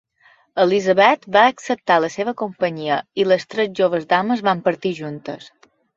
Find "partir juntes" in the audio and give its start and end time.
4.71-5.53